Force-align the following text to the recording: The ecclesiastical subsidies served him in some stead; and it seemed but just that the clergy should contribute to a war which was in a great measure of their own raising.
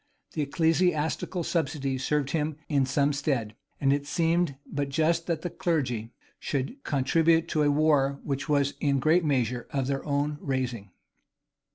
The 0.33 0.41
ecclesiastical 0.41 1.43
subsidies 1.43 2.03
served 2.03 2.31
him 2.31 2.55
in 2.67 2.87
some 2.87 3.13
stead; 3.13 3.55
and 3.79 3.93
it 3.93 4.07
seemed 4.07 4.55
but 4.65 4.89
just 4.89 5.27
that 5.27 5.43
the 5.43 5.51
clergy 5.51 6.11
should 6.39 6.83
contribute 6.83 7.47
to 7.49 7.61
a 7.61 7.69
war 7.69 8.19
which 8.23 8.49
was 8.49 8.73
in 8.79 8.95
a 8.97 8.99
great 8.99 9.23
measure 9.23 9.67
of 9.69 9.85
their 9.85 10.03
own 10.03 10.39
raising. 10.41 10.89